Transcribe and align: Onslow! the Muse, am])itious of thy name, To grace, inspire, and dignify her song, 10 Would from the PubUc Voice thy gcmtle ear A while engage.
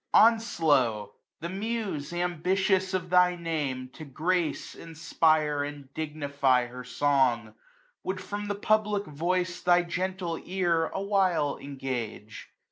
Onslow! 0.15 1.13
the 1.41 1.49
Muse, 1.49 2.11
am])itious 2.11 2.95
of 2.95 3.11
thy 3.11 3.35
name, 3.35 3.87
To 3.93 4.03
grace, 4.03 4.73
inspire, 4.73 5.63
and 5.63 5.93
dignify 5.93 6.65
her 6.65 6.83
song, 6.83 7.43
10 7.43 7.53
Would 8.05 8.19
from 8.19 8.47
the 8.47 8.55
PubUc 8.55 9.05
Voice 9.05 9.61
thy 9.61 9.83
gcmtle 9.83 10.41
ear 10.45 10.87
A 10.87 11.01
while 11.03 11.59
engage. 11.59 12.49